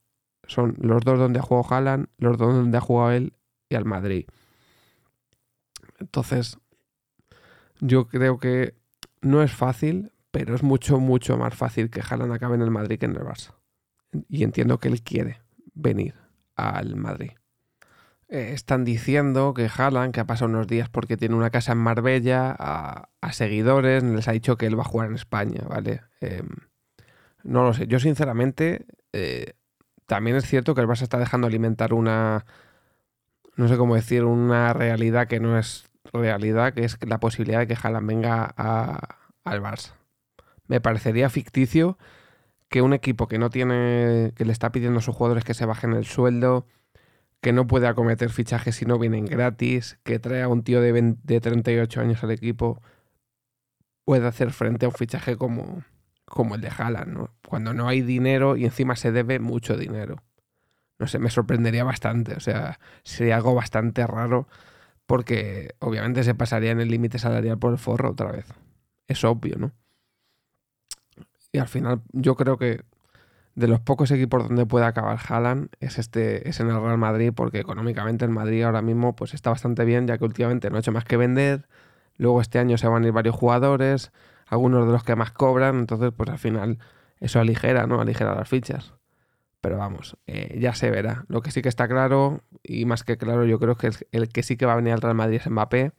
Son 0.48 0.76
los 0.80 1.04
dos 1.04 1.20
donde 1.20 1.40
ha 1.40 1.42
jugado 1.42 1.74
Haaland, 1.74 2.08
los 2.18 2.38
dos 2.38 2.54
donde 2.54 2.78
ha 2.78 2.82
jugado 2.82 3.12
él 3.12 3.34
y 3.70 3.76
al 3.76 3.86
Madrid. 3.86 4.26
Entonces, 6.00 6.58
yo 7.80 8.08
creo 8.08 8.38
que 8.38 8.76
no 9.22 9.42
es 9.42 9.54
fácil, 9.54 10.12
pero 10.32 10.56
es 10.56 10.64
mucho, 10.64 11.00
mucho 11.00 11.38
más 11.38 11.56
fácil 11.56 11.90
que 11.90 12.02
Haaland 12.02 12.34
acabe 12.34 12.56
en 12.56 12.62
el 12.62 12.72
Madrid 12.72 13.00
que 13.00 13.06
en 13.06 13.16
el 13.16 13.24
Barça. 13.24 13.54
Y 14.30 14.44
entiendo 14.44 14.80
que 14.80 14.90
él 14.90 15.02
quiere 15.02 15.42
venir 15.74 16.16
al 16.56 16.96
Madrid. 16.96 17.32
Eh, 18.34 18.54
están 18.54 18.84
diciendo 18.84 19.54
que 19.54 19.70
Haaland, 19.70 20.14
que 20.14 20.20
ha 20.20 20.26
pasado 20.26 20.50
unos 20.50 20.68
días 20.68 20.90
porque 20.90 21.18
tiene 21.18 21.36
una 21.36 21.52
casa 21.52 21.74
en 21.74 21.78
Marbella, 21.78 22.56
a, 22.58 23.32
seguidores 23.32 24.04
les 24.04 24.28
ha 24.28 24.32
dicho 24.32 24.58
que 24.58 24.66
él 24.66 24.78
va 24.78 24.82
a 24.82 24.88
jugar 24.88 25.10
en 25.10 25.16
España, 25.16 25.62
¿vale? 25.68 26.02
Em, 26.20 26.50
no 27.44 27.64
lo 27.64 27.74
sé. 27.74 27.88
Yo, 27.88 28.00
sinceramente, 28.00 28.86
eh, 29.12 29.54
también 30.06 30.36
es 30.38 30.46
cierto 30.46 30.76
que 30.76 30.82
el 30.82 30.88
Barça 30.88 31.04
está 31.04 31.18
dejando 31.20 31.48
alimentar 31.48 31.94
una. 31.94 32.46
No 33.56 33.68
sé 33.68 33.78
cómo 33.78 33.96
decir, 33.96 34.24
una 34.24 34.74
realidad 34.74 35.28
que 35.28 35.40
no 35.40 35.58
es 35.58 35.86
realidad, 36.12 36.74
que 36.74 36.86
es 36.86 36.98
la 37.06 37.20
posibilidad 37.20 37.60
de 37.60 37.68
que 37.68 37.78
Haaland 37.82 38.08
venga 38.08 38.44
al 38.46 39.62
Barça. 39.62 39.94
Me 40.68 40.82
parecería 40.82 41.30
ficticio 41.30 41.98
que 42.70 42.82
un 42.82 42.94
equipo 42.94 43.28
que 43.28 43.38
no 43.38 43.50
tiene. 43.50 44.34
que 44.36 44.46
le 44.46 44.52
está 44.52 44.72
pidiendo 44.72 45.00
a 45.00 45.02
sus 45.02 45.16
jugadores 45.16 45.44
que 45.44 45.54
se 45.54 45.66
bajen 45.66 45.94
el 45.94 46.06
sueldo 46.06 46.66
que 47.44 47.54
no 47.54 47.68
puede 47.68 47.88
acometer 47.88 48.30
fichajes 48.32 48.78
si 48.78 48.86
no 48.86 48.98
vienen 48.98 49.26
gratis, 49.26 50.00
que 50.04 50.18
trae 50.18 50.42
a 50.42 50.48
un 50.48 50.64
tío 50.64 50.82
de, 50.82 51.18
de 51.24 51.42
38 51.42 52.00
años 52.02 52.24
al 52.24 52.32
equipo, 52.32 52.82
puede 54.06 54.26
hacer 54.26 54.52
frente 54.52 54.86
a 54.86 54.90
un 54.90 54.96
fichaje 54.96 55.36
como, 55.38 55.84
como 56.34 56.56
el 56.56 56.62
de 56.62 56.72
Haaland, 56.76 57.14
¿no? 57.14 57.30
Cuando 57.48 57.76
no 57.76 57.88
hay 57.88 58.02
dinero 58.02 58.58
y 58.58 58.66
encima 58.66 58.96
se 58.96 59.12
debe 59.12 59.40
mucho 59.40 59.78
dinero. 59.78 60.24
No 60.98 61.06
sé, 61.06 61.20
me 61.20 61.30
sorprendería 61.30 61.84
bastante, 61.84 62.34
o 62.34 62.40
sea, 62.40 62.80
sería 63.04 63.36
algo 63.36 63.54
bastante 63.54 64.06
raro 64.08 64.48
porque 65.06 65.76
obviamente 65.78 66.24
se 66.24 66.34
pasaría 66.34 66.72
en 66.72 66.80
el 66.80 66.90
límite 66.90 67.20
salarial 67.20 67.60
por 67.60 67.72
el 67.72 67.78
forro 67.78 68.12
otra 68.12 68.32
vez. 68.32 68.48
Es 69.08 69.24
obvio, 69.24 69.58
¿no? 69.58 69.74
Y 71.52 71.60
al 71.60 71.68
final 71.68 72.02
yo 72.14 72.36
creo 72.36 72.58
que 72.58 72.82
de 73.54 73.68
los 73.68 73.80
pocos 73.80 74.10
equipos 74.10 74.48
donde 74.48 74.66
puede 74.66 74.86
acabar 74.86 75.20
Haaland 75.30 75.70
es 75.80 76.00
este 76.00 76.50
es 76.50 76.60
en 76.60 76.70
el 76.70 76.82
Real 76.82 76.98
Madrid 76.98 77.32
porque 77.36 77.60
económicamente 77.60 78.26
el 78.26 78.32
Madrid 78.32 78.64
ahora 78.64 78.82
mismo 78.82 79.16
pues 79.16 79.36
está 79.36 79.52
bastante 79.52 79.86
bien 79.86 80.08
ya 80.08 80.18
que 80.18 80.26
últimamente 80.26 80.72
no 80.72 80.78
ha 80.78 80.80
hecho 80.80 80.92
más 80.92 81.06
que 81.06 81.16
vender 81.16 81.68
luego 82.18 82.42
este 82.42 82.58
año 82.58 82.80
se 82.80 82.88
van 82.88 83.04
a 83.04 83.08
ir 83.08 83.14
varios 83.14 83.36
jugadores 83.36 84.12
algunos 84.48 84.86
de 84.86 84.92
los 84.92 85.04
que 85.04 85.16
más 85.16 85.32
cobran 85.32 85.80
entonces 85.80 86.12
pues 86.16 86.30
al 86.30 86.40
final 86.40 86.80
eso 87.20 87.40
aligera 87.40 87.88
no 87.88 88.02
aligera 88.02 88.36
las 88.36 88.50
fichas 88.50 88.94
pero 89.62 89.78
vamos 89.78 90.18
eh, 90.28 90.58
ya 90.60 90.74
se 90.76 90.90
verá 90.92 91.26
lo 91.28 91.42
que 91.42 91.52
sí 91.52 91.62
que 91.62 91.70
está 91.70 91.88
claro 91.88 92.42
y 92.64 92.86
más 92.86 93.04
que 93.04 93.18
claro 93.18 93.46
yo 93.46 93.60
creo 93.60 93.76
que 93.76 93.92
el 94.12 94.30
que 94.30 94.44
sí 94.44 94.58
que 94.58 94.66
va 94.66 94.74
a 94.74 94.78
venir 94.78 94.94
al 94.94 95.02
Real 95.02 95.16
Madrid 95.16 95.42
es 95.44 95.50
Mbappé 95.50 95.94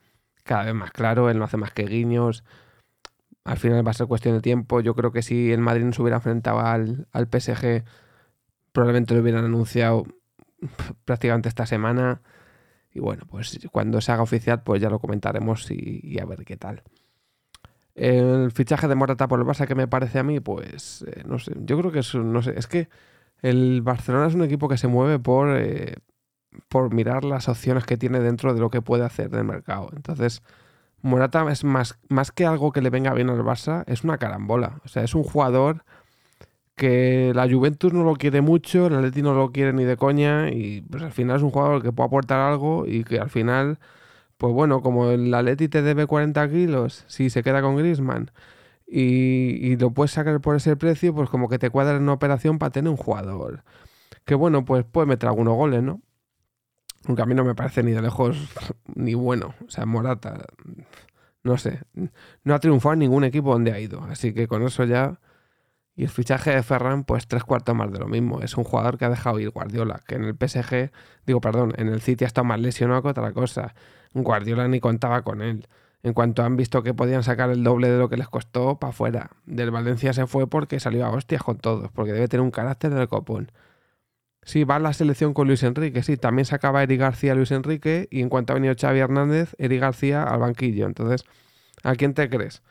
cada 0.44 0.64
vez 0.64 0.74
más 0.74 0.90
claro 0.90 1.30
él 1.30 1.38
no 1.38 1.44
hace 1.44 1.56
más 1.56 1.72
que 1.72 1.84
guiños 1.84 2.44
al 3.44 3.58
final 3.58 3.86
va 3.86 3.90
a 3.90 3.94
ser 3.94 4.06
cuestión 4.06 4.34
de 4.34 4.40
tiempo. 4.40 4.80
Yo 4.80 4.94
creo 4.94 5.12
que 5.12 5.22
si 5.22 5.52
el 5.52 5.60
Madrid 5.60 5.84
no 5.84 5.92
se 5.92 6.02
hubiera 6.02 6.16
enfrentado 6.16 6.60
al, 6.60 7.06
PSG, 7.12 7.84
probablemente 8.72 9.14
lo 9.14 9.20
hubieran 9.20 9.44
anunciado 9.44 10.04
prácticamente 11.04 11.48
esta 11.48 11.66
semana. 11.66 12.22
Y 12.90 13.00
bueno, 13.00 13.24
pues 13.28 13.58
cuando 13.70 14.00
se 14.00 14.12
haga 14.12 14.22
oficial, 14.22 14.62
pues 14.62 14.80
ya 14.80 14.88
lo 14.88 14.98
comentaremos 14.98 15.70
y, 15.70 16.18
a 16.20 16.24
ver 16.24 16.44
qué 16.44 16.56
tal. 16.56 16.82
El 17.94 18.50
fichaje 18.52 18.88
de 18.88 18.94
Morata 18.94 19.28
por 19.28 19.38
el 19.38 19.46
Barça, 19.46 19.66
que 19.66 19.74
me 19.74 19.88
parece 19.88 20.18
a 20.18 20.22
mí, 20.24 20.40
pues 20.40 21.04
eh, 21.06 21.22
no 21.26 21.38
sé. 21.38 21.52
Yo 21.60 21.78
creo 21.78 21.92
que 21.92 22.00
es, 22.00 22.14
no 22.14 22.42
sé, 22.42 22.54
es 22.56 22.66
que 22.66 22.88
el 23.42 23.82
Barcelona 23.82 24.26
es 24.26 24.34
un 24.34 24.42
equipo 24.42 24.68
que 24.68 24.78
se 24.78 24.88
mueve 24.88 25.18
por, 25.18 25.56
eh, 25.56 25.96
por 26.68 26.92
mirar 26.92 27.24
las 27.24 27.48
opciones 27.48 27.84
que 27.84 27.96
tiene 27.96 28.20
dentro 28.20 28.54
de 28.54 28.60
lo 28.60 28.70
que 28.70 28.82
puede 28.82 29.04
hacer 29.04 29.30
del 29.30 29.44
mercado. 29.44 29.90
Entonces, 29.94 30.42
Morata 31.02 31.50
es 31.52 31.64
más, 31.64 31.98
más 32.08 32.32
que 32.32 32.46
algo 32.46 32.72
que 32.72 32.80
le 32.80 32.90
venga 32.90 33.12
bien 33.14 33.30
al 33.30 33.42
Barça, 33.42 33.84
es 33.86 34.04
una 34.04 34.18
carambola. 34.18 34.80
O 34.84 34.88
sea, 34.88 35.04
es 35.04 35.14
un 35.14 35.22
jugador 35.22 35.84
que 36.76 37.32
la 37.34 37.48
Juventus 37.48 37.92
no 37.92 38.04
lo 38.04 38.14
quiere 38.16 38.40
mucho, 38.40 38.86
el 38.86 38.94
Atleti 38.94 39.22
no 39.22 39.34
lo 39.34 39.52
quiere 39.52 39.72
ni 39.72 39.84
de 39.84 39.96
coña 39.96 40.50
y 40.50 40.82
pues 40.82 41.02
al 41.02 41.12
final 41.12 41.36
es 41.36 41.42
un 41.42 41.50
jugador 41.50 41.82
que 41.82 41.92
puede 41.92 42.08
aportar 42.08 42.40
algo 42.40 42.86
y 42.86 43.04
que 43.04 43.20
al 43.20 43.30
final, 43.30 43.78
pues 44.44 44.52
bueno, 44.52 44.82
como 44.82 45.08
el 45.10 45.32
Atleti 45.32 45.70
te 45.70 45.80
debe 45.80 46.06
40 46.06 46.50
kilos 46.50 47.04
si 47.06 47.30
se 47.30 47.42
queda 47.42 47.62
con 47.62 47.78
Griezmann 47.78 48.30
y, 48.86 49.74
lo 49.76 49.90
puedes 49.92 50.10
sacar 50.10 50.38
por 50.42 50.54
ese 50.54 50.76
precio, 50.76 51.14
pues 51.14 51.30
como 51.30 51.48
que 51.48 51.58
te 51.58 51.70
cuadra 51.70 51.96
en 51.96 52.02
una 52.02 52.12
operación 52.12 52.58
para 52.58 52.70
tener 52.70 52.90
un 52.90 52.98
jugador. 52.98 53.64
Que 54.26 54.34
bueno, 54.34 54.66
pues 54.66 54.84
puede 54.84 55.06
meter 55.06 55.30
algunos 55.30 55.54
goles, 55.54 55.82
¿no? 55.82 56.02
Aunque 57.06 57.22
a 57.22 57.24
mí 57.24 57.34
no 57.34 57.42
me 57.42 57.54
parece 57.54 57.82
ni 57.82 57.92
de 57.92 58.02
lejos 58.02 58.36
ni 58.94 59.14
bueno. 59.14 59.54
O 59.66 59.70
sea, 59.70 59.86
Morata, 59.86 60.44
no 61.42 61.56
sé, 61.56 61.80
no 62.42 62.54
ha 62.54 62.58
triunfado 62.58 62.92
en 62.92 62.98
ningún 62.98 63.24
equipo 63.24 63.50
donde 63.50 63.72
ha 63.72 63.80
ido. 63.80 64.04
Así 64.04 64.34
que 64.34 64.46
con 64.46 64.62
eso 64.62 64.84
ya... 64.84 65.20
Y 65.96 66.02
el 66.02 66.10
fichaje 66.10 66.50
de 66.50 66.62
Ferran, 66.62 67.04
pues 67.04 67.28
tres 67.28 67.44
cuartos 67.44 67.74
más 67.74 67.90
de 67.90 67.98
lo 67.98 68.08
mismo. 68.08 68.42
Es 68.42 68.58
un 68.58 68.64
jugador 68.64 68.98
que 68.98 69.06
ha 69.06 69.08
dejado 69.08 69.40
ir 69.40 69.48
Guardiola, 69.48 70.02
que 70.06 70.16
en 70.16 70.24
el 70.24 70.34
PSG, 70.34 70.90
digo, 71.24 71.40
perdón, 71.40 71.72
en 71.78 71.88
el 71.88 72.02
City 72.02 72.24
ha 72.24 72.26
estado 72.26 72.44
más 72.44 72.60
lesionado 72.60 73.00
que 73.00 73.08
otra 73.08 73.32
cosa. 73.32 73.74
Guardiola 74.22 74.68
ni 74.68 74.80
contaba 74.80 75.22
con 75.22 75.42
él 75.42 75.66
en 76.04 76.12
cuanto 76.12 76.42
han 76.42 76.56
visto 76.56 76.82
que 76.82 76.92
podían 76.92 77.22
sacar 77.22 77.48
el 77.48 77.64
doble 77.64 77.88
de 77.88 77.98
lo 77.98 78.10
que 78.10 78.18
les 78.18 78.28
costó, 78.28 78.78
para 78.78 78.90
afuera. 78.90 79.30
Del 79.46 79.70
Valencia 79.70 80.12
se 80.12 80.26
fue 80.26 80.46
porque 80.46 80.78
salió 80.78 81.06
a 81.06 81.10
hostias 81.10 81.42
con 81.42 81.56
todos, 81.56 81.90
porque 81.92 82.12
debe 82.12 82.28
tener 82.28 82.42
un 82.42 82.50
carácter 82.50 82.92
del 82.92 83.08
copón. 83.08 83.50
Sí, 84.42 84.64
va 84.64 84.78
la 84.78 84.92
selección 84.92 85.32
con 85.32 85.48
Luis 85.48 85.62
Enrique, 85.62 86.02
sí, 86.02 86.18
también 86.18 86.44
sacaba 86.44 86.82
Eric 86.82 87.00
García 87.00 87.34
Luis 87.34 87.50
Enrique 87.52 88.06
y 88.10 88.20
en 88.20 88.28
cuanto 88.28 88.52
ha 88.52 88.54
venido 88.54 88.74
Xavi 88.78 88.98
Hernández, 88.98 89.54
Eric 89.56 89.80
García 89.80 90.24
al 90.24 90.40
banquillo. 90.40 90.84
Entonces, 90.84 91.24
¿a 91.82 91.94
quién 91.94 92.12
te 92.12 92.28
crees? 92.28 92.62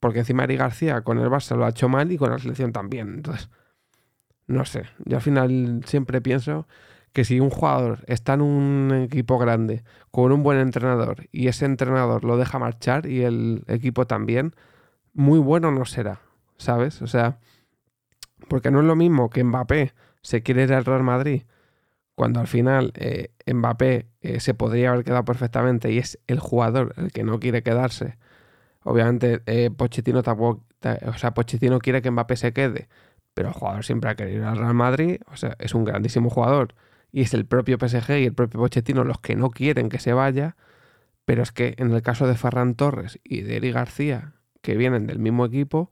Porque 0.00 0.18
encima 0.18 0.42
Eric 0.42 0.58
García 0.58 1.02
con 1.02 1.20
el 1.20 1.28
Barça 1.28 1.56
lo 1.56 1.66
ha 1.66 1.68
hecho 1.68 1.88
mal 1.88 2.10
y 2.10 2.18
con 2.18 2.30
la 2.32 2.40
selección 2.40 2.72
también. 2.72 3.14
Entonces, 3.14 3.50
no 4.48 4.64
sé, 4.64 4.86
yo 5.04 5.18
al 5.18 5.22
final 5.22 5.82
siempre 5.86 6.20
pienso 6.20 6.66
que 7.12 7.24
si 7.24 7.40
un 7.40 7.50
jugador 7.50 8.04
está 8.06 8.34
en 8.34 8.42
un 8.42 9.02
equipo 9.04 9.38
grande 9.38 9.82
con 10.10 10.32
un 10.32 10.42
buen 10.42 10.58
entrenador 10.58 11.28
y 11.32 11.48
ese 11.48 11.64
entrenador 11.64 12.24
lo 12.24 12.36
deja 12.36 12.58
marchar 12.58 13.06
y 13.06 13.22
el 13.22 13.64
equipo 13.66 14.06
también, 14.06 14.54
muy 15.12 15.38
bueno 15.38 15.72
no 15.72 15.84
será, 15.84 16.20
¿sabes? 16.56 17.02
O 17.02 17.06
sea, 17.06 17.38
porque 18.48 18.70
no 18.70 18.80
es 18.80 18.86
lo 18.86 18.96
mismo 18.96 19.30
que 19.30 19.44
Mbappé 19.44 19.92
se 20.22 20.42
quiere 20.42 20.64
ir 20.64 20.72
al 20.72 20.84
Real 20.84 21.02
Madrid 21.02 21.42
cuando 22.14 22.40
al 22.40 22.46
final 22.46 22.92
eh, 22.96 23.32
Mbappé 23.52 24.06
eh, 24.20 24.40
se 24.40 24.54
podría 24.54 24.92
haber 24.92 25.04
quedado 25.04 25.24
perfectamente 25.24 25.90
y 25.90 25.98
es 25.98 26.18
el 26.26 26.38
jugador 26.38 26.94
el 26.98 27.12
que 27.12 27.24
no 27.24 27.40
quiere 27.40 27.62
quedarse. 27.62 28.18
Obviamente 28.84 29.42
eh, 29.46 29.70
Pochettino 29.70 30.22
tampoco, 30.22 30.64
o 31.06 31.12
sea, 31.14 31.34
Pochettino 31.34 31.78
quiere 31.78 32.02
que 32.02 32.10
Mbappé 32.10 32.36
se 32.36 32.52
quede, 32.52 32.88
pero 33.34 33.48
el 33.48 33.54
jugador 33.54 33.84
siempre 33.84 34.10
ha 34.10 34.14
querido 34.14 34.42
ir 34.42 34.44
al 34.44 34.58
Real 34.58 34.74
Madrid, 34.74 35.20
o 35.32 35.36
sea, 35.36 35.56
es 35.58 35.74
un 35.74 35.84
grandísimo 35.84 36.30
jugador 36.30 36.74
y 37.12 37.22
es 37.22 37.34
el 37.34 37.46
propio 37.46 37.78
PSG 37.78 38.18
y 38.18 38.24
el 38.24 38.34
propio 38.34 38.60
Pochettino 38.60 39.04
los 39.04 39.20
que 39.20 39.36
no 39.36 39.50
quieren 39.50 39.88
que 39.88 39.98
se 39.98 40.12
vaya, 40.12 40.56
pero 41.24 41.42
es 41.42 41.52
que 41.52 41.74
en 41.78 41.92
el 41.92 42.02
caso 42.02 42.26
de 42.26 42.34
Ferran 42.34 42.74
Torres 42.74 43.20
y 43.24 43.42
de 43.42 43.56
Eri 43.56 43.72
García, 43.72 44.34
que 44.62 44.76
vienen 44.76 45.06
del 45.06 45.18
mismo 45.18 45.44
equipo, 45.44 45.90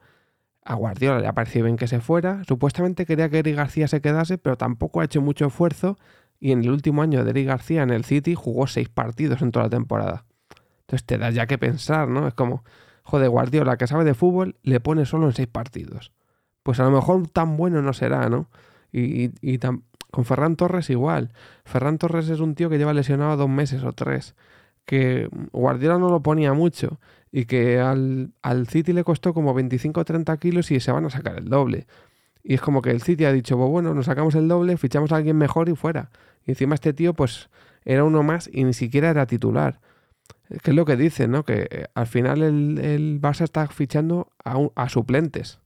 a 0.64 0.74
Guardiola 0.74 1.20
le 1.20 1.26
ha 1.26 1.32
parecido 1.32 1.64
bien 1.64 1.76
que 1.76 1.86
se 1.86 2.00
fuera, 2.00 2.42
supuestamente 2.46 3.06
quería 3.06 3.28
que 3.28 3.38
Eri 3.38 3.52
García 3.52 3.88
se 3.88 4.00
quedase, 4.00 4.38
pero 4.38 4.56
tampoco 4.56 5.00
ha 5.00 5.04
hecho 5.04 5.22
mucho 5.22 5.46
esfuerzo 5.46 5.98
y 6.40 6.52
en 6.52 6.62
el 6.62 6.70
último 6.70 7.02
año 7.02 7.24
de 7.24 7.30
Eri 7.30 7.44
García 7.44 7.82
en 7.82 7.90
el 7.90 8.04
City 8.04 8.34
jugó 8.34 8.66
seis 8.66 8.88
partidos 8.88 9.42
en 9.42 9.50
toda 9.50 9.66
la 9.66 9.70
temporada. 9.70 10.24
Entonces 10.80 11.04
te 11.04 11.18
da 11.18 11.30
ya 11.30 11.46
que 11.46 11.58
pensar, 11.58 12.08
¿no? 12.08 12.28
Es 12.28 12.34
como, 12.34 12.64
joder, 13.02 13.28
Guardiola 13.30 13.76
que 13.76 13.86
sabe 13.86 14.04
de 14.04 14.14
fútbol 14.14 14.56
le 14.62 14.80
pone 14.80 15.04
solo 15.06 15.26
en 15.26 15.32
seis 15.32 15.48
partidos. 15.48 16.12
Pues 16.62 16.80
a 16.80 16.84
lo 16.84 16.90
mejor 16.90 17.28
tan 17.28 17.56
bueno 17.56 17.82
no 17.82 17.92
será, 17.92 18.28
¿no? 18.28 18.48
Y, 18.92 19.30
y, 19.40 19.58
tan, 19.58 19.84
con 20.10 20.24
Ferran 20.24 20.56
Torres 20.56 20.90
igual. 20.90 21.32
Ferran 21.64 21.98
Torres 21.98 22.28
es 22.28 22.40
un 22.40 22.54
tío 22.54 22.70
que 22.70 22.78
lleva 22.78 22.94
lesionado 22.94 23.36
dos 23.36 23.48
meses 23.48 23.84
o 23.84 23.92
tres. 23.92 24.34
Que 24.84 25.28
Guardiola 25.52 25.98
no 25.98 26.08
lo 26.08 26.22
ponía 26.22 26.52
mucho. 26.52 26.98
Y 27.30 27.44
que 27.44 27.78
al, 27.78 28.32
al 28.42 28.68
City 28.68 28.92
le 28.92 29.04
costó 29.04 29.34
como 29.34 29.52
25 29.52 30.00
o 30.00 30.04
30 30.04 30.36
kilos 30.38 30.70
y 30.70 30.80
se 30.80 30.92
van 30.92 31.04
a 31.04 31.10
sacar 31.10 31.38
el 31.38 31.48
doble. 31.48 31.86
Y 32.42 32.54
es 32.54 32.62
como 32.62 32.80
que 32.80 32.90
el 32.90 33.02
City 33.02 33.26
ha 33.26 33.32
dicho, 33.32 33.58
pues 33.58 33.68
bueno, 33.68 33.92
nos 33.92 34.06
sacamos 34.06 34.34
el 34.34 34.48
doble, 34.48 34.78
fichamos 34.78 35.12
a 35.12 35.16
alguien 35.16 35.36
mejor 35.36 35.68
y 35.68 35.74
fuera. 35.74 36.10
Y 36.46 36.52
encima 36.52 36.74
este 36.74 36.94
tío, 36.94 37.12
pues, 37.12 37.50
era 37.84 38.04
uno 38.04 38.22
más 38.22 38.48
y 38.50 38.64
ni 38.64 38.72
siquiera 38.72 39.10
era 39.10 39.26
titular. 39.26 39.80
Que 40.62 40.70
es 40.70 40.76
lo 40.76 40.86
que 40.86 40.96
dicen, 40.96 41.30
¿no? 41.32 41.44
Que 41.44 41.68
eh, 41.70 41.84
al 41.94 42.06
final 42.06 42.42
el, 42.42 42.78
el 42.78 43.20
Barça 43.20 43.44
está 43.44 43.66
fichando 43.68 44.32
a, 44.42 44.56
a 44.74 44.88
suplentes. 44.88 45.60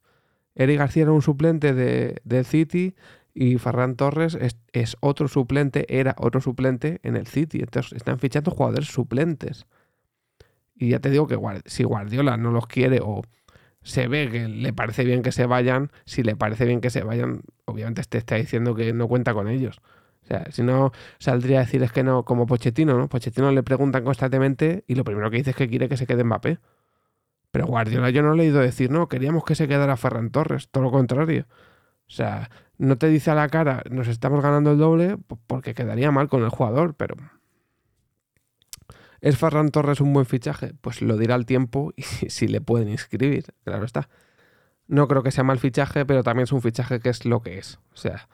Eric 0.54 0.78
García 0.78 1.04
era 1.04 1.12
un 1.12 1.22
suplente 1.22 1.72
de, 1.72 2.20
del 2.24 2.44
City, 2.44 2.94
y 3.34 3.58
Ferran 3.58 3.96
Torres 3.96 4.38
es, 4.72 4.96
otro 5.00 5.28
suplente, 5.28 5.86
era 5.88 6.14
otro 6.18 6.40
suplente 6.40 7.00
en 7.02 7.16
el 7.16 7.26
City. 7.26 7.60
Entonces 7.60 7.92
están 7.92 8.18
fichando 8.18 8.50
jugadores 8.50 8.88
suplentes. 8.88 9.66
Y 10.74 10.90
ya 10.90 11.00
te 11.00 11.10
digo 11.10 11.26
que 11.26 11.38
si 11.66 11.84
Guardiola 11.84 12.36
no 12.36 12.50
los 12.50 12.66
quiere 12.66 13.00
o 13.02 13.22
se 13.82 14.06
ve 14.06 14.28
que 14.30 14.48
le 14.48 14.72
parece 14.72 15.04
bien 15.04 15.22
que 15.22 15.32
se 15.32 15.46
vayan, 15.46 15.90
si 16.04 16.22
le 16.22 16.36
parece 16.36 16.66
bien 16.66 16.80
que 16.80 16.90
se 16.90 17.02
vayan, 17.02 17.42
obviamente 17.64 18.02
te 18.02 18.18
está 18.18 18.36
diciendo 18.36 18.74
que 18.74 18.92
no 18.92 19.08
cuenta 19.08 19.34
con 19.34 19.48
ellos. 19.48 19.80
O 20.22 20.26
sea, 20.26 20.46
si 20.50 20.62
no, 20.62 20.92
saldría 21.18 21.58
a 21.58 21.64
decir 21.64 21.82
es 21.82 21.90
que 21.90 22.04
no, 22.04 22.24
como 22.24 22.46
Pochettino, 22.46 22.96
¿no? 22.96 23.08
Pochettino 23.08 23.50
le 23.50 23.62
preguntan 23.62 24.04
constantemente 24.04 24.84
y 24.86 24.94
lo 24.94 25.04
primero 25.04 25.30
que 25.30 25.38
dice 25.38 25.50
es 25.50 25.56
que 25.56 25.68
quiere 25.68 25.88
que 25.88 25.96
se 25.96 26.06
quede 26.06 26.22
Mbappé. 26.22 26.58
Pero 27.50 27.66
Guardiola 27.66 28.10
yo 28.10 28.22
no 28.22 28.34
le 28.34 28.44
he 28.44 28.46
ido 28.46 28.60
decir, 28.60 28.90
no, 28.90 29.08
queríamos 29.08 29.44
que 29.44 29.54
se 29.54 29.68
quedara 29.68 29.96
Ferran 29.96 30.30
Torres, 30.30 30.68
todo 30.70 30.84
lo 30.84 30.90
contrario. 30.90 31.46
O 32.12 32.14
sea, 32.14 32.50
no 32.76 32.98
te 32.98 33.08
dice 33.08 33.30
a 33.30 33.34
la 33.34 33.48
cara, 33.48 33.82
nos 33.90 34.06
estamos 34.06 34.42
ganando 34.42 34.72
el 34.72 34.76
doble, 34.76 35.16
porque 35.46 35.72
quedaría 35.72 36.10
mal 36.10 36.28
con 36.28 36.42
el 36.42 36.50
jugador, 36.50 36.94
pero... 36.94 37.16
¿Es 39.22 39.38
Ferran 39.38 39.70
Torres 39.70 40.02
un 40.02 40.12
buen 40.12 40.26
fichaje? 40.26 40.74
Pues 40.82 41.00
lo 41.00 41.16
dirá 41.16 41.36
el 41.36 41.46
tiempo 41.46 41.94
y 41.96 42.02
si, 42.02 42.48
le 42.48 42.60
pueden 42.60 42.90
inscribir, 42.90 43.54
claro 43.64 43.86
está. 43.86 44.10
No 44.88 45.08
creo 45.08 45.22
que 45.22 45.30
sea 45.30 45.42
mal 45.42 45.58
fichaje, 45.58 46.04
pero 46.04 46.22
también 46.22 46.44
es 46.44 46.52
un 46.52 46.60
fichaje 46.60 47.00
que 47.00 47.08
es 47.08 47.24
lo 47.24 47.40
que 47.40 47.56
es. 47.56 47.78
O 47.94 47.96
sea, 47.96 48.28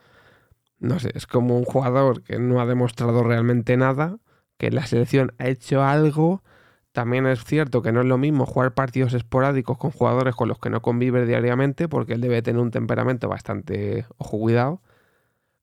no 0.79 0.99
sé, 0.99 1.11
es 1.15 1.25
como 1.25 1.57
un 1.57 1.63
jugador 1.63 2.21
que 2.21 2.37
no 2.37 2.59
ha 2.59 2.65
demostrado 2.65 3.23
realmente 3.23 3.77
nada, 3.77 4.17
que 4.57 4.71
la 4.71 4.85
selección 4.87 5.33
ha 5.37 5.47
hecho 5.47 5.83
algo 5.83 6.43
también 6.91 7.27
es 7.27 7.43
cierto 7.43 7.81
que 7.81 7.91
no 7.91 8.01
es 8.01 8.07
lo 8.07 8.17
mismo 8.17 8.45
jugar 8.45 8.73
partidos 8.73 9.13
esporádicos 9.13 9.77
con 9.77 9.91
jugadores 9.91 10.35
con 10.35 10.47
los 10.47 10.59
que 10.59 10.69
no 10.69 10.81
convive 10.81 11.25
diariamente, 11.25 11.87
porque 11.87 12.13
él 12.13 12.21
debe 12.21 12.41
tener 12.41 12.61
un 12.61 12.71
temperamento 12.71 13.29
bastante 13.29 14.05
ojo 14.17 14.39
cuidado, 14.39 14.81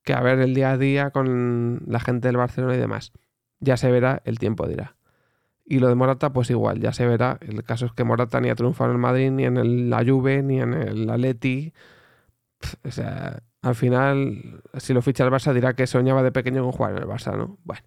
que 0.04 0.14
a 0.14 0.20
ver 0.20 0.38
el 0.40 0.54
día 0.54 0.72
a 0.72 0.78
día 0.78 1.10
con 1.10 1.82
la 1.86 2.00
gente 2.00 2.28
del 2.28 2.36
Barcelona 2.36 2.74
y 2.76 2.78
demás. 2.78 3.12
Ya 3.60 3.76
se 3.76 3.90
verá, 3.90 4.22
el 4.24 4.38
tiempo 4.38 4.68
dirá. 4.68 4.96
Y 5.64 5.80
lo 5.80 5.88
de 5.88 5.96
Morata, 5.96 6.32
pues 6.32 6.50
igual, 6.50 6.80
ya 6.80 6.92
se 6.92 7.06
verá. 7.06 7.38
El 7.40 7.64
caso 7.64 7.86
es 7.86 7.92
que 7.92 8.04
Morata 8.04 8.40
ni 8.40 8.50
ha 8.50 8.54
triunfado 8.54 8.90
en 8.90 8.96
el 8.96 9.02
Madrid, 9.02 9.30
ni 9.32 9.44
en 9.44 9.90
la 9.90 10.04
Juve, 10.04 10.42
ni 10.42 10.60
en 10.60 10.74
el 10.74 11.10
Atleti. 11.10 11.74
O 12.84 12.90
sea, 12.92 13.42
al 13.62 13.74
final, 13.74 14.62
si 14.78 14.94
lo 14.94 15.02
ficha 15.02 15.24
el 15.24 15.32
Barça, 15.32 15.52
dirá 15.52 15.74
que 15.74 15.86
soñaba 15.88 16.22
de 16.22 16.32
pequeño 16.32 16.62
con 16.62 16.72
jugar 16.72 16.92
en 16.92 16.98
el 16.98 17.08
Barça, 17.08 17.36
¿no? 17.36 17.58
Bueno. 17.64 17.82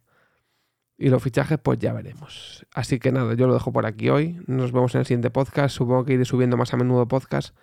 Y 1.01 1.07
los 1.07 1.23
fichajes, 1.23 1.57
pues 1.57 1.79
ya 1.79 1.93
veremos. 1.93 2.67
Así 2.73 2.99
que 2.99 3.13
nada, 3.13 3.33
yo 3.33 3.47
lo 3.47 3.53
dejo 3.53 3.71
por 3.71 3.85
aquí 3.85 4.09
hoy. 4.09 4.37
Nos 4.47 4.73
vemos 4.73 4.93
en 4.95 4.99
el 4.99 5.05
siguiente 5.05 5.31
podcast. 5.31 5.73
Supongo 5.73 6.03
que 6.03 6.13
iré 6.13 6.25
subiendo 6.25 6.57
más 6.57 6.73
a 6.73 6.77
menudo 6.77 7.07
podcast, 7.07 7.55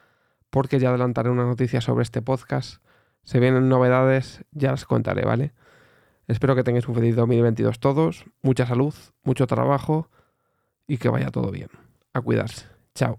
porque 0.48 0.78
ya 0.78 0.88
adelantaré 0.88 1.28
una 1.28 1.44
noticia 1.44 1.82
sobre 1.82 2.02
este 2.02 2.22
podcast. 2.22 2.82
Se 3.24 3.38
vienen 3.38 3.68
novedades, 3.68 4.42
ya 4.52 4.70
las 4.70 4.86
contaré, 4.86 5.26
¿vale? 5.26 5.52
Espero 6.28 6.56
que 6.56 6.64
tengáis 6.64 6.88
un 6.88 6.94
feliz 6.94 7.14
2022 7.14 7.78
todos. 7.78 8.24
Mucha 8.40 8.66
salud, 8.66 8.94
mucho 9.22 9.46
trabajo 9.46 10.08
y 10.86 10.96
que 10.96 11.10
vaya 11.10 11.30
todo 11.30 11.50
bien. 11.50 11.68
A 12.14 12.22
cuidarse. 12.22 12.64
Chao. 12.94 13.18